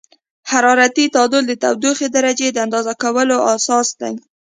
حرارتي 0.51 1.05
تعادل 1.15 1.43
د 1.47 1.53
تودوخې 1.63 2.07
درجې 2.17 2.47
د 2.51 2.57
اندازه 2.65 2.93
کولو 3.03 3.37
اساس 3.55 3.87
دی. 4.01 4.13